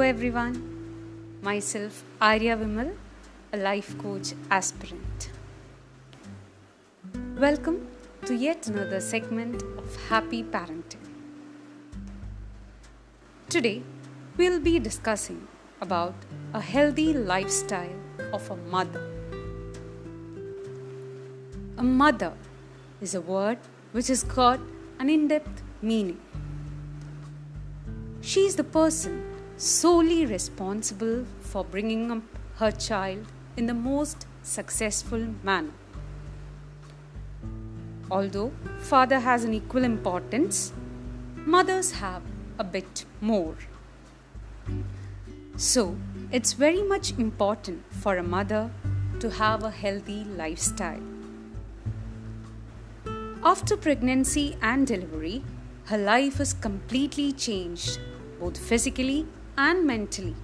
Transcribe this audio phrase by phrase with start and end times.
[0.00, 0.56] everyone.
[1.42, 2.94] Myself Arya Vimal,
[3.52, 5.30] a life coach aspirant.
[7.40, 7.88] Welcome
[8.24, 11.08] to yet another segment of Happy Parenting.
[13.48, 13.82] Today,
[14.36, 15.48] we'll be discussing
[15.80, 16.14] about
[16.52, 17.98] a healthy lifestyle
[18.32, 19.04] of a mother.
[21.78, 22.34] A mother
[23.00, 23.58] is a word
[23.90, 24.60] which has got
[25.00, 26.20] an in depth meaning.
[28.20, 32.22] She is the person solely responsible for bringing up
[32.56, 33.24] her child
[33.56, 35.72] in the most successful manner.
[38.10, 40.72] Although father has an equal importance,
[41.36, 42.22] mothers have
[42.58, 43.56] a bit more.
[45.56, 45.96] So,
[46.32, 48.70] it's very much important for a mother
[49.20, 51.00] to have a healthy lifestyle.
[53.44, 55.44] After pregnancy and delivery,
[55.84, 58.00] her life is completely changed
[58.40, 60.36] both physically and mentally.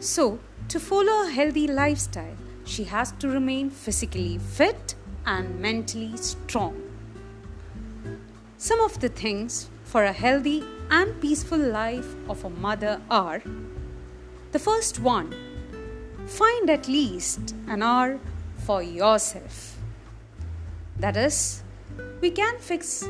[0.00, 4.94] So, to follow a healthy lifestyle, she has to remain physically fit
[5.24, 6.82] and mentally strong.
[8.58, 13.42] Some of the things for a healthy and peaceful life of a mother are
[14.52, 15.34] the first one,
[16.26, 18.18] find at least an hour
[18.58, 19.76] for yourself.
[20.98, 21.62] That is,
[22.20, 23.06] we can fix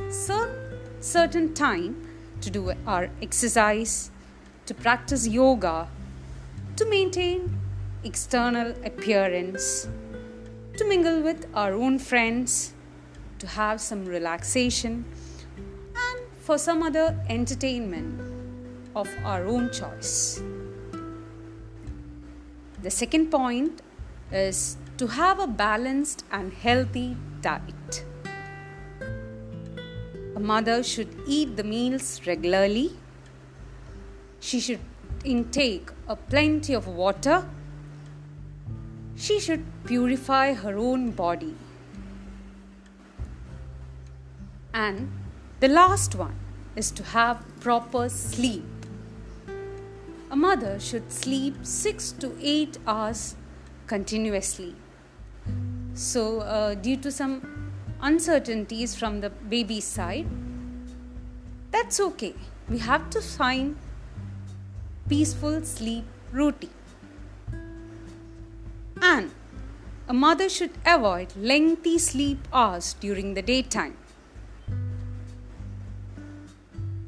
[1.00, 2.08] certain time
[2.40, 4.10] to do our exercise,
[4.66, 5.88] to practice yoga,
[6.76, 7.58] to maintain
[8.04, 9.88] external appearance,
[10.76, 12.74] to mingle with our own friends,
[13.38, 15.04] to have some relaxation,
[15.56, 18.20] and for some other entertainment
[18.94, 20.42] of our own choice.
[22.82, 23.82] The second point
[24.32, 28.04] is to have a balanced and healthy diet.
[30.34, 32.96] A mother should eat the meals regularly.
[34.46, 34.78] She should
[35.24, 37.48] intake a plenty of water.
[39.16, 41.56] She should purify her own body.
[44.72, 45.10] And
[45.58, 46.36] the last one
[46.76, 48.86] is to have proper sleep.
[50.30, 53.34] A mother should sleep 6 to 8 hours
[53.88, 54.76] continuously.
[55.94, 60.28] So, uh, due to some uncertainties from the baby's side,
[61.72, 62.34] that's okay.
[62.68, 63.76] We have to find
[65.08, 66.70] peaceful sleep routine.
[69.00, 69.30] And
[70.08, 73.96] a mother should avoid lengthy sleep hours during the daytime.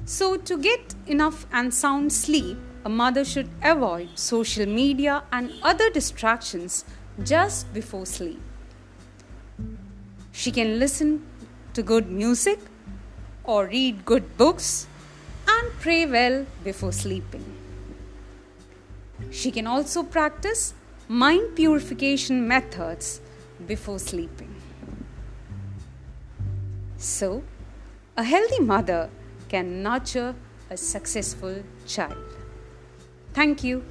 [0.05, 5.91] So, to get enough and sound sleep, a mother should avoid social media and other
[5.91, 6.85] distractions
[7.23, 8.41] just before sleep.
[10.33, 11.27] She can listen
[11.75, 12.59] to good music
[13.45, 14.87] or read good books
[15.47, 17.58] and pray well before sleeping.
[19.31, 20.75] She can also practice
[21.09, 23.21] mind purification methods
[23.67, 24.55] before sleeping.
[26.97, 27.43] So,
[28.17, 29.11] a healthy mother
[29.49, 30.35] can nurture
[30.71, 32.19] a successful child.
[33.33, 33.85] Thank you.